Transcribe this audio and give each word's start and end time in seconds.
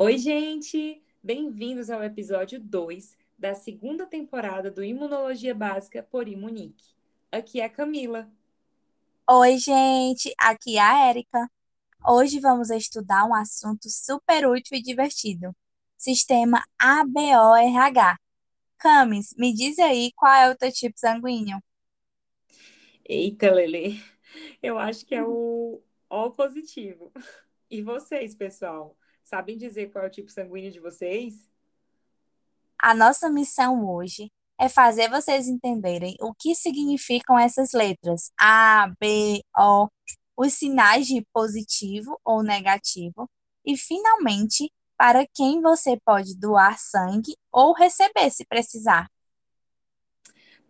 Oi, 0.00 0.16
gente! 0.16 1.02
Bem-vindos 1.20 1.90
ao 1.90 2.04
episódio 2.04 2.60
2 2.60 3.18
da 3.36 3.52
segunda 3.56 4.06
temporada 4.06 4.70
do 4.70 4.84
Imunologia 4.84 5.52
Básica 5.52 6.04
por 6.04 6.28
Imunique. 6.28 6.94
Aqui 7.32 7.60
é 7.60 7.64
a 7.64 7.68
Camila. 7.68 8.30
Oi, 9.28 9.58
gente! 9.58 10.32
Aqui 10.38 10.76
é 10.76 10.80
a 10.80 11.08
Érica. 11.08 11.50
Hoje 12.06 12.38
vamos 12.40 12.70
estudar 12.70 13.24
um 13.24 13.34
assunto 13.34 13.90
super 13.90 14.46
útil 14.46 14.78
e 14.78 14.82
divertido: 14.82 15.52
Sistema 15.96 16.62
ABORH. 16.78 18.16
Camis, 18.78 19.34
me 19.36 19.52
diz 19.52 19.78
aí 19.80 20.12
qual 20.16 20.32
é 20.32 20.50
o 20.50 20.56
teu 20.56 20.72
tipo 20.72 20.98
sanguíneo? 20.98 21.58
Eita, 23.04 23.50
Lele, 23.50 24.00
eu 24.62 24.78
acho 24.78 25.04
que 25.06 25.14
é 25.14 25.24
o 25.24 25.82
O 26.10 26.30
positivo. 26.30 27.12
E 27.70 27.82
vocês, 27.82 28.34
pessoal? 28.34 28.96
Sabem 29.28 29.58
dizer 29.58 29.92
qual 29.92 30.04
é 30.04 30.06
o 30.06 30.10
tipo 30.10 30.30
sanguíneo 30.30 30.72
de 30.72 30.80
vocês? 30.80 31.50
A 32.78 32.94
nossa 32.94 33.28
missão 33.28 33.86
hoje 33.86 34.32
é 34.58 34.70
fazer 34.70 35.10
vocês 35.10 35.48
entenderem 35.48 36.16
o 36.18 36.32
que 36.32 36.54
significam 36.54 37.38
essas 37.38 37.72
letras 37.72 38.32
A, 38.40 38.90
B, 38.98 39.42
O, 39.54 39.86
os 40.34 40.54
sinais 40.54 41.06
de 41.06 41.22
positivo 41.30 42.18
ou 42.24 42.42
negativo 42.42 43.28
e, 43.66 43.76
finalmente, 43.76 44.72
para 44.96 45.26
quem 45.34 45.60
você 45.60 46.00
pode 46.02 46.34
doar 46.34 46.78
sangue 46.78 47.36
ou 47.52 47.74
receber 47.74 48.30
se 48.30 48.46
precisar. 48.46 49.10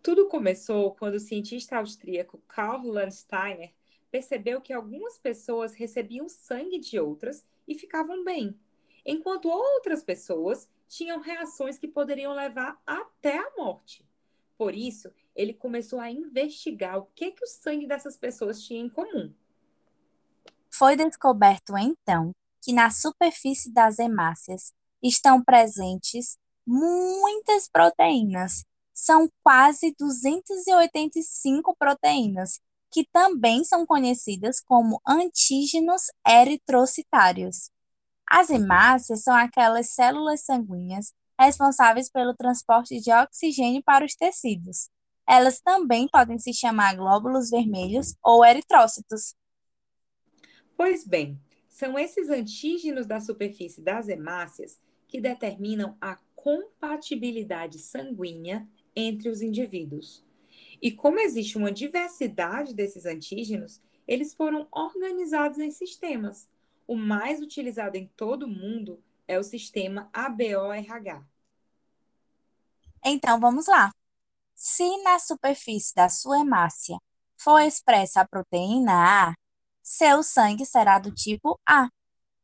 Tudo 0.03 0.27
começou 0.27 0.93
quando 0.95 1.13
o 1.13 1.19
cientista 1.19 1.77
austríaco 1.77 2.43
Karl 2.45 2.85
Landsteiner 2.85 3.71
percebeu 4.11 4.61
que 4.61 4.73
algumas 4.73 5.17
pessoas 5.17 5.73
recebiam 5.73 6.27
sangue 6.27 6.79
de 6.79 6.99
outras 6.99 7.45
e 7.67 7.75
ficavam 7.75 8.23
bem, 8.23 8.59
enquanto 9.05 9.49
outras 9.49 10.03
pessoas 10.03 10.67
tinham 10.87 11.19
reações 11.19 11.77
que 11.77 11.87
poderiam 11.87 12.33
levar 12.33 12.81
até 12.85 13.37
a 13.37 13.51
morte. 13.55 14.05
Por 14.57 14.75
isso, 14.75 15.11
ele 15.35 15.53
começou 15.53 15.99
a 15.99 16.11
investigar 16.11 16.97
o 16.97 17.07
que, 17.15 17.31
que 17.31 17.43
o 17.43 17.47
sangue 17.47 17.87
dessas 17.87 18.17
pessoas 18.17 18.61
tinha 18.61 18.81
em 18.81 18.89
comum. 18.89 19.33
Foi 20.69 20.95
descoberto 20.95 21.77
então 21.77 22.31
que 22.61 22.73
na 22.73 22.89
superfície 22.89 23.71
das 23.71 23.99
hemácias 23.99 24.73
estão 25.01 25.41
presentes 25.43 26.37
muitas 26.65 27.69
proteínas. 27.69 28.65
São 28.93 29.29
quase 29.41 29.95
285 29.97 31.75
proteínas, 31.77 32.59
que 32.91 33.07
também 33.11 33.63
são 33.63 33.85
conhecidas 33.85 34.59
como 34.59 35.01
antígenos 35.07 36.03
eritrocitários. 36.27 37.71
As 38.29 38.49
hemácias 38.49 39.23
são 39.23 39.35
aquelas 39.35 39.91
células 39.91 40.43
sanguíneas 40.45 41.13
responsáveis 41.39 42.09
pelo 42.11 42.35
transporte 42.35 42.99
de 42.99 43.11
oxigênio 43.11 43.81
para 43.83 44.05
os 44.05 44.15
tecidos. 44.15 44.89
Elas 45.27 45.61
também 45.61 46.07
podem 46.07 46.37
se 46.37 46.53
chamar 46.53 46.95
glóbulos 46.95 47.49
vermelhos 47.49 48.15
ou 48.23 48.43
eritrócitos. 48.43 49.35
Pois 50.75 51.05
bem, 51.05 51.39
são 51.69 51.97
esses 51.97 52.29
antígenos 52.29 53.05
da 53.05 53.19
superfície 53.19 53.81
das 53.81 54.09
hemácias 54.09 54.79
que 55.07 55.21
determinam 55.21 55.97
a 56.01 56.17
compatibilidade 56.35 57.79
sanguínea 57.79 58.67
entre 58.95 59.29
os 59.29 59.41
indivíduos. 59.41 60.23
E 60.81 60.91
como 60.91 61.19
existe 61.19 61.57
uma 61.57 61.71
diversidade 61.71 62.73
desses 62.73 63.05
antígenos, 63.05 63.81
eles 64.07 64.33
foram 64.33 64.67
organizados 64.71 65.59
em 65.59 65.71
sistemas. 65.71 66.47
O 66.87 66.95
mais 66.95 67.41
utilizado 67.41 67.97
em 67.97 68.07
todo 68.15 68.43
o 68.43 68.49
mundo 68.49 69.03
é 69.27 69.37
o 69.37 69.43
sistema 69.43 70.09
ABORH. 70.13 71.23
Então 73.05 73.39
vamos 73.39 73.67
lá. 73.67 73.91
Se 74.55 74.83
na 75.03 75.19
superfície 75.19 75.93
da 75.93 76.09
sua 76.09 76.39
hemácia 76.39 76.97
for 77.37 77.59
expressa 77.59 78.21
a 78.21 78.27
proteína 78.27 79.29
A, 79.29 79.35
seu 79.81 80.21
sangue 80.21 80.65
será 80.65 80.99
do 80.99 81.11
tipo 81.13 81.59
A. 81.65 81.87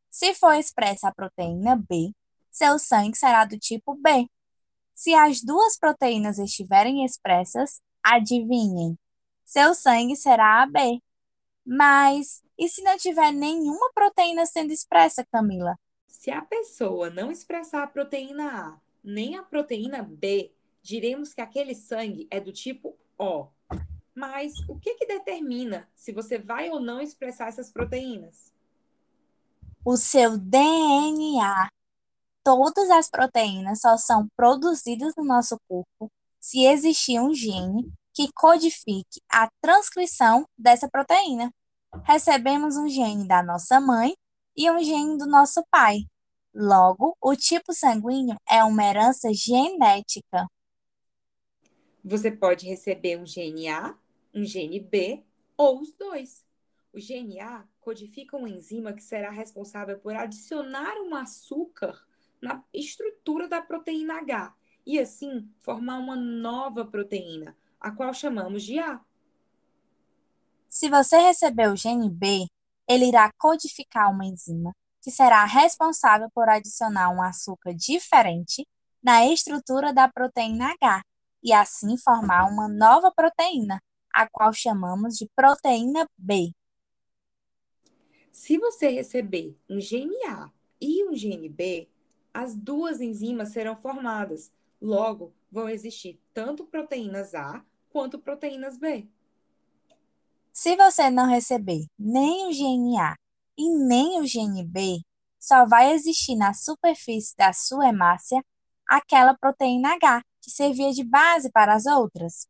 Se 0.09 0.33
for 0.33 0.53
expressa 0.53 1.09
a 1.09 1.13
proteína 1.13 1.75
B, 1.75 2.11
seu 2.49 2.79
sangue 2.79 3.17
será 3.17 3.43
do 3.43 3.59
tipo 3.59 3.95
B. 3.95 4.27
Se 4.93 5.13
as 5.13 5.41
duas 5.41 5.77
proteínas 5.77 6.39
estiverem 6.39 7.03
expressas, 7.03 7.81
Adivinhem, 8.05 8.95
seu 9.43 9.73
sangue 9.73 10.15
será 10.15 10.61
AB. 10.61 11.01
Mas 11.65 12.43
e 12.57 12.69
se 12.69 12.83
não 12.83 12.95
tiver 12.97 13.31
nenhuma 13.31 13.91
proteína 13.93 14.45
sendo 14.45 14.71
expressa, 14.71 15.25
Camila? 15.31 15.75
Se 16.07 16.29
a 16.29 16.41
pessoa 16.41 17.09
não 17.09 17.31
expressar 17.31 17.83
a 17.83 17.87
proteína 17.87 18.47
A 18.47 18.79
nem 19.03 19.35
a 19.35 19.43
proteína 19.43 20.01
B, 20.01 20.51
diremos 20.81 21.33
que 21.33 21.41
aquele 21.41 21.75
sangue 21.75 22.27
é 22.31 22.39
do 22.39 22.51
tipo 22.51 22.97
O. 23.19 23.47
Mas 24.15 24.53
o 24.69 24.79
que, 24.79 24.95
que 24.95 25.05
determina 25.05 25.87
se 25.95 26.11
você 26.11 26.37
vai 26.37 26.69
ou 26.69 26.79
não 26.79 27.01
expressar 27.01 27.47
essas 27.47 27.71
proteínas? 27.71 28.53
O 29.83 29.97
seu 29.97 30.37
DNA. 30.37 31.69
Todas 32.43 32.89
as 32.89 33.09
proteínas 33.09 33.81
só 33.81 33.97
são 33.97 34.27
produzidas 34.35 35.13
no 35.17 35.25
nosso 35.25 35.59
corpo 35.67 36.11
se 36.45 36.63
existir 36.63 37.19
um 37.19 37.33
gene 37.33 37.91
que 38.13 38.31
codifique 38.31 39.19
a 39.27 39.49
transcrição 39.59 40.47
dessa 40.55 40.87
proteína. 40.87 41.51
Recebemos 42.03 42.77
um 42.77 42.87
gene 42.87 43.27
da 43.27 43.41
nossa 43.41 43.81
mãe 43.81 44.15
e 44.55 44.69
um 44.69 44.77
gene 44.83 45.17
do 45.17 45.25
nosso 45.25 45.65
pai. 45.71 46.01
Logo, 46.53 47.17
o 47.19 47.35
tipo 47.35 47.73
sanguíneo 47.73 48.37
é 48.47 48.63
uma 48.63 48.83
herança 48.83 49.33
genética. 49.33 50.45
Você 52.03 52.29
pode 52.29 52.67
receber 52.67 53.17
um 53.17 53.25
gene 53.25 53.67
A, 53.67 53.97
um 54.31 54.45
gene 54.45 54.79
B 54.79 55.23
ou 55.57 55.81
os 55.81 55.93
dois. 55.93 56.45
O 56.93 56.99
gene 56.99 57.39
A 57.39 57.65
codifica 57.81 58.37
uma 58.37 58.49
enzima 58.49 58.93
que 58.93 59.03
será 59.03 59.31
responsável 59.31 59.97
por 59.97 60.15
adicionar 60.15 60.93
um 61.01 61.15
açúcar 61.15 62.05
na 62.39 62.63
estrutura 62.71 63.47
da 63.47 63.63
proteína 63.63 64.19
H 64.19 64.55
e 64.85 64.99
assim 64.99 65.49
formar 65.59 65.97
uma 65.97 66.15
nova 66.15 66.85
proteína, 66.85 67.55
a 67.79 67.91
qual 67.91 68.13
chamamos 68.13 68.63
de 68.63 68.79
A. 68.79 69.01
Se 70.69 70.89
você 70.89 71.17
receber 71.17 71.69
o 71.69 71.75
gene 71.75 72.09
B, 72.09 72.45
ele 72.87 73.05
irá 73.05 73.31
codificar 73.37 74.11
uma 74.11 74.25
enzima 74.25 74.73
que 75.01 75.11
será 75.11 75.45
responsável 75.45 76.29
por 76.33 76.49
adicionar 76.49 77.11
um 77.11 77.21
açúcar 77.21 77.73
diferente 77.73 78.67
na 79.01 79.25
estrutura 79.27 79.93
da 79.93 80.11
proteína 80.11 80.73
H 80.81 81.03
e 81.43 81.53
assim 81.53 81.95
formar 81.95 82.45
uma 82.45 82.67
nova 82.67 83.11
proteína, 83.11 83.79
a 84.11 84.27
qual 84.27 84.51
chamamos 84.51 85.15
de 85.15 85.29
proteína 85.35 86.07
B. 86.17 86.51
Se 88.31 88.57
você 88.57 88.89
receber 88.89 89.55
um 89.69 89.79
gene 89.79 90.15
A 90.27 90.49
e 90.81 91.05
um 91.05 91.13
gene 91.13 91.47
B, 91.47 91.87
as 92.33 92.55
duas 92.55 92.99
enzimas 92.99 93.49
serão 93.49 93.77
formadas, 93.77 94.51
Logo, 94.85 95.33
vão 95.51 95.67
existir 95.67 96.21
tanto 96.31 96.63
proteínas 96.63 97.33
A 97.33 97.65
quanto 97.89 98.19
proteínas 98.19 98.77
B. 98.77 99.07
Se 100.53 100.75
você 100.75 101.09
não 101.09 101.27
receber 101.27 101.87
nem 101.97 102.47
o 102.47 102.51
gene 102.53 102.95
A 102.99 103.15
e 103.57 103.67
nem 103.67 104.21
o 104.21 104.27
gene 104.27 104.63
B, 104.63 104.99
só 105.39 105.65
vai 105.65 105.91
existir 105.91 106.35
na 106.35 106.53
superfície 106.53 107.35
da 107.35 107.51
sua 107.51 107.89
hemácia 107.89 108.39
aquela 108.87 109.35
proteína 109.35 109.95
H, 109.95 110.21
que 110.39 110.51
servia 110.51 110.91
de 110.91 111.03
base 111.03 111.51
para 111.51 111.73
as 111.73 111.87
outras. 111.87 112.47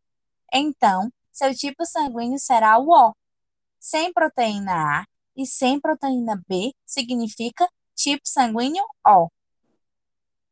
Então, 0.53 1.09
seu 1.31 1.55
tipo 1.55 1.85
sanguíneo 1.85 2.37
será 2.37 2.77
o 2.77 2.89
O. 2.89 3.15
Sem 3.79 4.11
proteína 4.11 4.73
A 4.73 5.05
e 5.37 5.47
sem 5.47 5.79
proteína 5.79 6.43
B 6.49 6.73
significa 6.85 7.65
tipo 7.95 8.27
sanguíneo 8.27 8.83
O. 9.07 9.29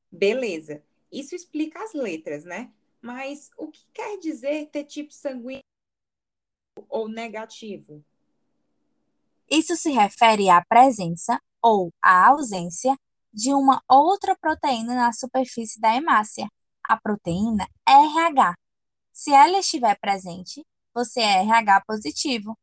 Beleza. 0.10 0.82
Isso 1.14 1.36
explica 1.36 1.84
as 1.84 1.94
letras, 1.94 2.44
né? 2.44 2.74
Mas 3.00 3.52
o 3.56 3.68
que 3.68 3.86
quer 3.94 4.18
dizer 4.18 4.66
ter 4.72 4.84
tipo 4.84 5.14
sanguíneo 5.14 5.62
ou 6.90 7.08
negativo? 7.08 8.04
Isso 9.48 9.76
se 9.76 9.92
refere 9.92 10.50
à 10.50 10.66
presença 10.66 11.40
ou 11.62 11.94
à 12.02 12.30
ausência 12.30 12.98
de 13.32 13.54
uma 13.54 13.80
outra 13.88 14.36
proteína 14.36 14.96
na 14.96 15.14
superfície 15.14 15.80
da 15.80 15.96
hemácia, 15.96 16.48
a 16.84 17.00
proteína 17.00 17.68
RH. 17.88 18.56
Se 19.12 19.32
ela 19.32 19.60
estiver 19.60 19.96
presente, 20.00 20.66
você 20.96 21.22
é 21.22 21.42
RH 21.42 21.84
positivo. 21.86 22.58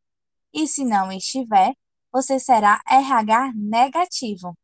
E 0.53 0.67
se 0.67 0.85
não 0.85 1.13
estiver, 1.13 1.73
você 2.11 2.41
será 2.41 2.83
RH 2.89 3.53
negativo. 3.55 4.59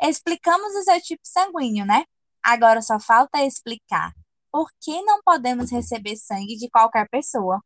Explicamos 0.00 0.74
o 0.74 0.82
seu 0.82 1.00
tipo 1.00 1.22
sanguíneo, 1.24 1.86
né? 1.86 2.04
Agora 2.42 2.82
só 2.82 2.98
falta 2.98 3.44
explicar 3.44 4.12
por 4.50 4.68
que 4.80 5.00
não 5.02 5.22
podemos 5.22 5.70
receber 5.70 6.16
sangue 6.16 6.56
de 6.56 6.68
qualquer 6.68 7.08
pessoa. 7.08 7.62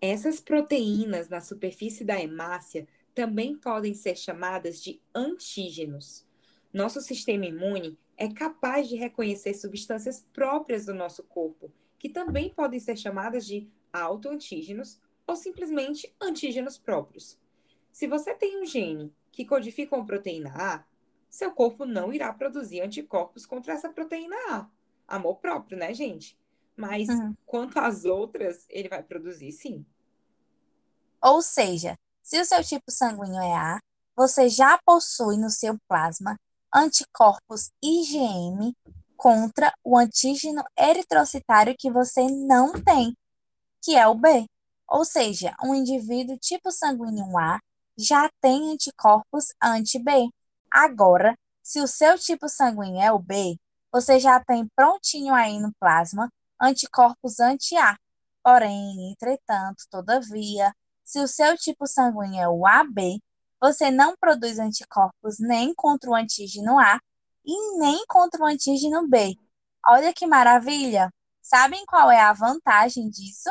Essas 0.00 0.40
proteínas 0.40 1.28
na 1.28 1.42
superfície 1.42 2.04
da 2.04 2.18
hemácia 2.18 2.88
também 3.14 3.56
podem 3.56 3.92
ser 3.92 4.16
chamadas 4.16 4.82
de 4.82 5.00
antígenos. 5.14 6.26
Nosso 6.72 7.02
sistema 7.02 7.44
imune 7.44 7.98
é 8.16 8.32
capaz 8.32 8.88
de 8.88 8.96
reconhecer 8.96 9.52
substâncias 9.54 10.26
próprias 10.32 10.86
do 10.86 10.94
nosso 10.94 11.22
corpo, 11.24 11.70
que 11.98 12.08
também 12.08 12.48
podem 12.48 12.80
ser 12.80 12.96
chamadas 12.96 13.44
de 13.44 13.68
autoantígenos 13.92 14.98
ou 15.26 15.36
simplesmente 15.36 16.14
antígenos 16.20 16.78
próprios. 16.78 17.38
Se 17.92 18.06
você 18.06 18.34
tem 18.34 18.62
um 18.62 18.64
gene 18.64 19.12
que 19.30 19.44
codifica 19.44 19.94
uma 19.96 20.06
proteína 20.06 20.52
A, 20.56 20.84
seu 21.30 21.52
corpo 21.52 21.86
não 21.86 22.12
irá 22.12 22.32
produzir 22.32 22.80
anticorpos 22.80 23.46
contra 23.46 23.72
essa 23.72 23.88
proteína 23.88 24.36
A. 24.50 24.66
Amor 25.06 25.36
próprio, 25.36 25.78
né, 25.78 25.94
gente? 25.94 26.38
Mas 26.76 27.08
uhum. 27.08 27.34
quanto 27.46 27.78
às 27.78 28.04
outras, 28.04 28.66
ele 28.68 28.88
vai 28.88 29.02
produzir 29.02 29.52
sim. 29.52 29.86
Ou 31.22 31.40
seja, 31.40 31.96
se 32.22 32.40
o 32.40 32.44
seu 32.44 32.62
tipo 32.64 32.90
sanguíneo 32.90 33.40
é 33.40 33.54
A, 33.54 33.80
você 34.16 34.48
já 34.48 34.78
possui 34.84 35.36
no 35.36 35.50
seu 35.50 35.78
plasma 35.88 36.36
anticorpos 36.74 37.70
IgM 37.82 38.74
contra 39.16 39.72
o 39.84 39.98
antígeno 39.98 40.64
eritrocitário 40.78 41.74
que 41.78 41.90
você 41.90 42.26
não 42.26 42.72
tem, 42.72 43.14
que 43.82 43.96
é 43.96 44.06
o 44.06 44.14
B. 44.14 44.46
Ou 44.88 45.04
seja, 45.04 45.54
um 45.62 45.74
indivíduo 45.74 46.38
tipo 46.38 46.70
sanguíneo 46.70 47.36
A 47.38 47.60
já 47.98 48.30
tem 48.40 48.72
anticorpos 48.72 49.48
anti-B. 49.62 50.30
Agora, 50.70 51.36
se 51.62 51.80
o 51.80 51.86
seu 51.86 52.18
tipo 52.18 52.48
sanguíneo 52.48 53.00
é 53.00 53.12
o 53.12 53.18
B, 53.18 53.56
você 53.92 54.18
já 54.20 54.42
tem 54.42 54.68
prontinho 54.74 55.34
aí 55.34 55.58
no 55.58 55.72
plasma 55.80 56.30
anticorpos 56.60 57.40
anti-A. 57.40 57.96
Porém, 58.42 59.12
entretanto, 59.12 59.84
todavia, 59.90 60.72
se 61.04 61.20
o 61.20 61.28
seu 61.28 61.56
tipo 61.56 61.86
sanguíneo 61.86 62.40
é 62.40 62.48
o 62.48 62.66
AB, 62.66 63.20
você 63.60 63.90
não 63.90 64.16
produz 64.16 64.58
anticorpos 64.58 65.38
nem 65.38 65.74
contra 65.74 66.10
o 66.10 66.14
antígeno 66.14 66.78
A 66.78 66.98
e 67.44 67.78
nem 67.78 68.04
contra 68.06 68.42
o 68.42 68.46
antígeno 68.46 69.06
B. 69.08 69.36
Olha 69.86 70.12
que 70.12 70.26
maravilha! 70.26 71.10
Sabem 71.42 71.84
qual 71.86 72.10
é 72.10 72.20
a 72.20 72.32
vantagem 72.32 73.10
disso? 73.10 73.50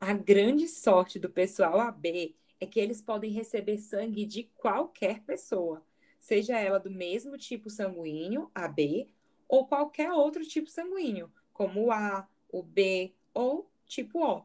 A 0.00 0.12
grande 0.12 0.68
sorte 0.68 1.18
do 1.18 1.28
pessoal 1.28 1.80
AB 1.80 2.36
é 2.60 2.66
que 2.66 2.80
eles 2.80 3.00
podem 3.00 3.30
receber 3.30 3.78
sangue 3.78 4.24
de 4.24 4.44
qualquer 4.56 5.20
pessoa, 5.22 5.84
seja 6.18 6.58
ela 6.58 6.80
do 6.80 6.90
mesmo 6.90 7.36
tipo 7.38 7.70
sanguíneo, 7.70 8.50
AB, 8.54 9.08
ou 9.48 9.66
qualquer 9.66 10.12
outro 10.12 10.44
tipo 10.44 10.68
sanguíneo, 10.68 11.32
como 11.52 11.86
o 11.86 11.92
A, 11.92 12.28
o 12.50 12.62
B 12.62 13.14
ou 13.32 13.70
tipo 13.86 14.24
O. 14.24 14.44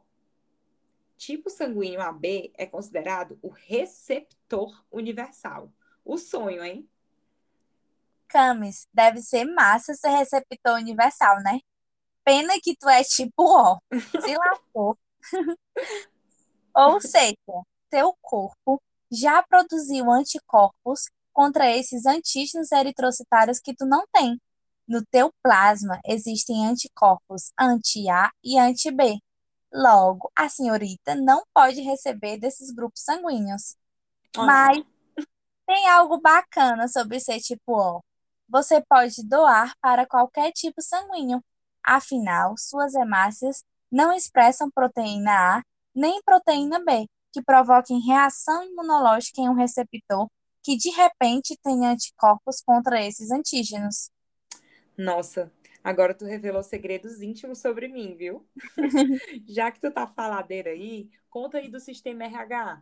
Tipo 1.17 1.49
sanguíneo 1.49 2.01
AB 2.01 2.51
é 2.57 2.65
considerado 2.65 3.37
o 3.41 3.49
receptor 3.49 4.83
universal. 4.91 5.71
O 6.03 6.17
sonho, 6.17 6.63
hein? 6.63 6.89
Camis, 8.27 8.87
deve 8.93 9.21
ser 9.21 9.45
massa 9.45 9.93
ser 9.93 10.09
receptor 10.09 10.75
universal, 10.75 11.41
né? 11.43 11.59
Pena 12.23 12.53
que 12.61 12.75
tu 12.75 12.89
é 12.89 13.03
tipo 13.03 13.43
O. 13.43 13.79
Se 13.91 14.37
lascou. 14.37 14.97
Ou 16.75 16.99
seja, 16.99 17.35
teu 17.93 18.17
corpo 18.23 18.81
já 19.11 19.43
produziu 19.43 20.09
anticorpos 20.11 21.03
contra 21.31 21.69
esses 21.69 22.07
antígenos 22.07 22.71
eritrocitários 22.71 23.59
que 23.59 23.75
tu 23.75 23.85
não 23.85 24.03
tem. 24.11 24.41
No 24.87 25.05
teu 25.05 25.31
plasma 25.43 25.99
existem 26.03 26.65
anticorpos 26.65 27.51
anti-A 27.59 28.31
e 28.43 28.57
anti-B. 28.57 29.19
Logo, 29.71 30.31
a 30.35 30.49
senhorita 30.49 31.13
não 31.13 31.43
pode 31.53 31.81
receber 31.81 32.39
desses 32.39 32.71
grupos 32.71 33.03
sanguíneos. 33.03 33.75
Ah. 34.35 34.43
Mas 34.43 34.83
tem 35.67 35.87
algo 35.87 36.19
bacana 36.19 36.87
sobre 36.87 37.19
ser 37.19 37.39
tipo 37.41 37.77
O. 37.77 38.03
Você 38.49 38.83
pode 38.89 39.23
doar 39.23 39.75
para 39.79 40.07
qualquer 40.07 40.51
tipo 40.51 40.81
sanguíneo. 40.81 41.43
Afinal, 41.83 42.55
suas 42.57 42.95
hemácias 42.95 43.63
não 43.91 44.11
expressam 44.11 44.71
proteína 44.71 45.57
A 45.57 45.63
nem 45.95 46.23
proteína 46.23 46.83
B, 46.83 47.07
que 47.33 47.41
provoquem 47.41 47.99
reação 47.99 48.63
imunológica 48.63 49.41
em 49.41 49.49
um 49.49 49.55
receptor 49.55 50.27
que 50.61 50.77
de 50.77 50.89
repente 50.91 51.57
tem 51.61 51.85
anticorpos 51.85 52.61
contra 52.61 53.05
esses 53.05 53.31
antígenos. 53.31 54.09
Nossa, 54.97 55.51
agora 55.83 56.13
tu 56.13 56.23
revelou 56.23 56.63
segredos 56.63 57.21
íntimos 57.21 57.59
sobre 57.59 57.87
mim, 57.87 58.15
viu? 58.15 58.47
Já 59.49 59.71
que 59.71 59.81
tu 59.81 59.91
tá 59.91 60.07
faladeira 60.07 60.69
aí, 60.69 61.09
conta 61.29 61.57
aí 61.57 61.69
do 61.69 61.79
sistema 61.79 62.23
RH. 62.23 62.81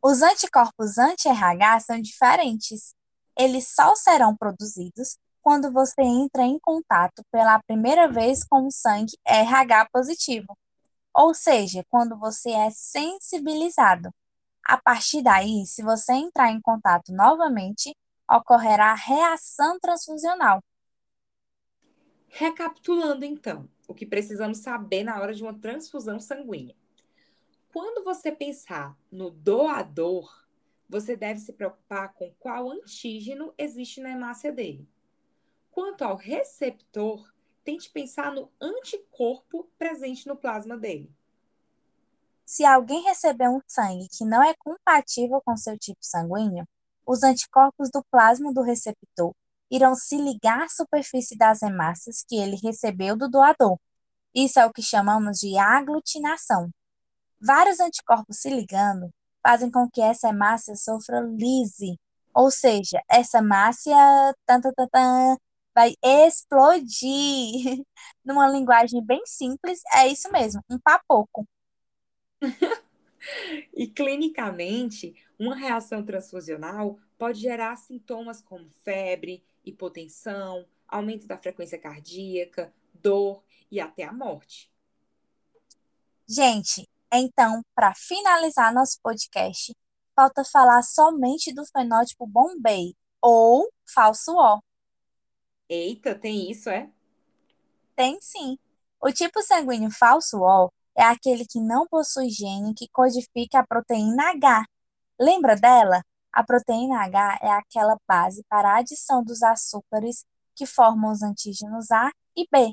Os 0.00 0.22
anticorpos 0.22 0.96
anti-RH 0.96 1.80
são 1.80 2.00
diferentes. 2.00 2.94
Eles 3.36 3.74
só 3.74 3.94
serão 3.96 4.36
produzidos 4.36 5.18
quando 5.42 5.72
você 5.72 6.02
entra 6.02 6.42
em 6.42 6.58
contato 6.58 7.22
pela 7.32 7.60
primeira 7.62 8.08
vez 8.08 8.44
com 8.44 8.66
o 8.66 8.70
sangue 8.70 9.16
RH 9.26 9.88
positivo, 9.92 10.56
ou 11.18 11.34
seja, 11.34 11.84
quando 11.90 12.16
você 12.16 12.50
é 12.52 12.70
sensibilizado. 12.70 14.08
A 14.64 14.76
partir 14.80 15.20
daí, 15.20 15.66
se 15.66 15.82
você 15.82 16.12
entrar 16.12 16.52
em 16.52 16.60
contato 16.60 17.12
novamente, 17.12 17.92
ocorrerá 18.30 18.94
reação 18.94 19.80
transfusional. 19.80 20.62
Recapitulando 22.28 23.24
então, 23.24 23.68
o 23.88 23.94
que 23.94 24.06
precisamos 24.06 24.58
saber 24.58 25.02
na 25.02 25.20
hora 25.20 25.34
de 25.34 25.42
uma 25.42 25.58
transfusão 25.58 26.20
sanguínea. 26.20 26.76
Quando 27.72 28.04
você 28.04 28.30
pensar 28.30 28.96
no 29.10 29.28
doador, 29.28 30.46
você 30.88 31.16
deve 31.16 31.40
se 31.40 31.52
preocupar 31.52 32.14
com 32.14 32.32
qual 32.38 32.70
antígeno 32.70 33.52
existe 33.58 34.00
na 34.00 34.10
hemácia 34.10 34.52
dele. 34.52 34.88
Quanto 35.72 36.02
ao 36.02 36.14
receptor, 36.14 37.28
tente 37.64 37.90
pensar 37.90 38.32
no 38.32 38.50
anticorpo 38.60 39.68
presente 39.78 40.26
no 40.26 40.36
plasma 40.36 40.76
dele. 40.76 41.10
Se 42.44 42.64
alguém 42.64 43.02
receber 43.02 43.48
um 43.48 43.60
sangue 43.66 44.08
que 44.08 44.24
não 44.24 44.42
é 44.42 44.54
compatível 44.58 45.40
com 45.44 45.56
seu 45.56 45.78
tipo 45.78 45.98
sanguíneo, 46.00 46.66
os 47.06 47.22
anticorpos 47.22 47.90
do 47.90 48.02
plasma 48.10 48.52
do 48.52 48.62
receptor 48.62 49.34
irão 49.70 49.94
se 49.94 50.16
ligar 50.16 50.62
à 50.62 50.68
superfície 50.68 51.36
das 51.36 51.62
hemácias 51.62 52.24
que 52.26 52.36
ele 52.36 52.56
recebeu 52.56 53.16
do 53.16 53.28
doador. 53.28 53.78
Isso 54.34 54.58
é 54.58 54.66
o 54.66 54.72
que 54.72 54.82
chamamos 54.82 55.38
de 55.38 55.58
aglutinação. 55.58 56.70
Vários 57.40 57.80
anticorpos 57.80 58.38
se 58.40 58.50
ligando 58.50 59.10
fazem 59.42 59.70
com 59.70 59.88
que 59.88 60.00
essa 60.00 60.28
hemácia 60.28 60.74
sofra 60.74 61.20
lise, 61.20 61.98
ou 62.34 62.50
seja, 62.50 63.00
essa 63.08 63.38
hemácia 63.38 63.94
tan, 64.46 64.60
tan, 64.60 64.72
tan, 64.74 65.36
vai 65.78 65.94
explodir. 66.02 67.84
Numa 68.24 68.48
linguagem 68.48 69.00
bem 69.04 69.22
simples, 69.24 69.80
é 69.94 70.08
isso 70.08 70.28
mesmo, 70.32 70.60
um 70.68 70.76
papoco. 70.76 71.46
e 73.72 73.86
clinicamente, 73.86 75.14
uma 75.38 75.54
reação 75.54 76.04
transfusional 76.04 76.98
pode 77.16 77.40
gerar 77.40 77.76
sintomas 77.76 78.42
como 78.42 78.68
febre, 78.82 79.44
hipotensão, 79.64 80.66
aumento 80.88 81.28
da 81.28 81.38
frequência 81.38 81.78
cardíaca, 81.78 82.72
dor 82.92 83.44
e 83.70 83.80
até 83.80 84.02
a 84.02 84.12
morte. 84.12 84.68
Gente, 86.28 86.88
então, 87.12 87.62
para 87.72 87.94
finalizar 87.94 88.74
nosso 88.74 88.98
podcast, 89.00 89.72
falta 90.16 90.42
falar 90.44 90.82
somente 90.82 91.54
do 91.54 91.64
fenótipo 91.66 92.26
Bombay 92.26 92.96
ou 93.22 93.68
falso 93.94 94.32
O. 94.32 94.60
Eita, 95.68 96.14
tem 96.14 96.50
isso, 96.50 96.68
é? 96.68 96.90
Tem 97.96 98.18
sim. 98.20 98.58
O 99.00 99.12
tipo 99.12 99.42
sanguíneo 99.42 99.90
falso 99.90 100.38
O 100.40 100.70
é 100.96 101.02
aquele 101.04 101.44
que 101.46 101.60
não 101.60 101.86
possui 101.86 102.30
gene 102.30 102.74
que 102.74 102.88
codifica 102.88 103.60
a 103.60 103.66
proteína 103.66 104.30
H. 104.30 104.64
Lembra 105.20 105.56
dela? 105.56 106.02
A 106.32 106.44
proteína 106.44 107.04
H 107.04 107.38
é 107.42 107.50
aquela 107.50 107.96
base 108.08 108.44
para 108.48 108.72
a 108.74 108.78
adição 108.78 109.22
dos 109.24 109.42
açúcares 109.42 110.24
que 110.56 110.66
formam 110.66 111.12
os 111.12 111.22
antígenos 111.22 111.90
A 111.90 112.10
e 112.36 112.46
B. 112.50 112.72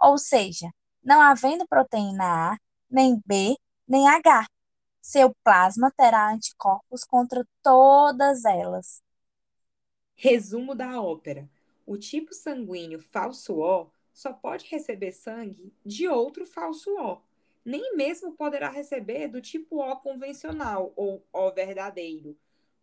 Ou 0.00 0.18
seja, 0.18 0.70
não 1.04 1.20
havendo 1.20 1.66
proteína 1.68 2.52
A, 2.54 2.58
nem 2.90 3.20
B, 3.26 3.56
nem 3.88 4.08
H. 4.08 4.46
Seu 5.02 5.32
plasma 5.44 5.92
terá 5.96 6.30
anticorpos 6.32 7.04
contra 7.04 7.46
todas 7.62 8.44
elas. 8.44 9.02
Resumo 10.14 10.74
da 10.74 11.00
ópera. 11.00 11.48
O 11.86 11.96
tipo 11.96 12.34
sanguíneo 12.34 13.00
falso 13.00 13.60
O 13.60 13.88
só 14.12 14.32
pode 14.32 14.66
receber 14.66 15.12
sangue 15.12 15.72
de 15.84 16.08
outro 16.08 16.44
falso 16.44 16.90
O. 16.98 17.22
Nem 17.64 17.96
mesmo 17.96 18.32
poderá 18.32 18.68
receber 18.68 19.28
do 19.28 19.40
tipo 19.40 19.80
O 19.80 19.96
convencional 19.96 20.92
ou 20.96 21.24
O 21.32 21.50
verdadeiro, 21.52 22.36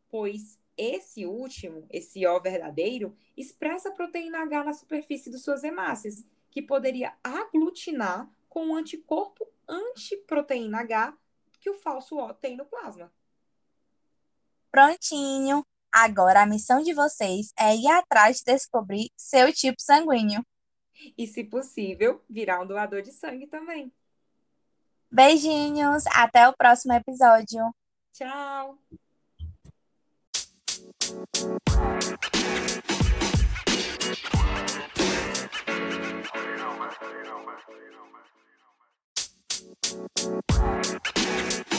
pois 0.09 0.59
esse 0.77 1.25
último, 1.25 1.85
esse 1.89 2.25
O 2.25 2.39
verdadeiro, 2.39 3.15
expressa 3.35 3.91
proteína 3.91 4.41
H 4.43 4.63
na 4.63 4.73
superfície 4.73 5.29
de 5.29 5.37
suas 5.37 5.63
hemácias, 5.63 6.25
que 6.49 6.61
poderia 6.61 7.13
aglutinar 7.23 8.29
com 8.47 8.69
o 8.69 8.75
anticorpo 8.75 9.47
antiproteína 9.67 10.79
H 10.79 11.17
que 11.59 11.69
o 11.69 11.73
falso 11.73 12.17
O 12.17 12.33
tem 12.33 12.55
no 12.55 12.65
plasma. 12.65 13.11
Prontinho! 14.71 15.63
Agora 15.93 16.41
a 16.41 16.45
missão 16.47 16.81
de 16.81 16.91
vocês 16.91 17.53
é 17.57 17.75
ir 17.75 17.87
atrás 17.87 18.37
de 18.37 18.45
descobrir 18.51 19.11
seu 19.15 19.53
tipo 19.53 19.79
sanguíneo. 19.79 20.43
E, 21.15 21.27
se 21.27 21.43
possível, 21.43 22.23
virar 22.27 22.61
um 22.61 22.65
doador 22.65 23.03
de 23.03 23.11
sangue 23.11 23.45
também. 23.45 23.93
Beijinhos, 25.11 26.03
até 26.07 26.47
o 26.49 26.57
próximo 26.57 26.93
episódio. 26.93 27.71
Tchau! 28.11 28.79
man. 40.53 41.63
You 41.67 41.72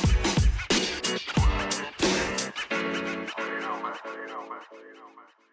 Barcelona. 4.14 5.43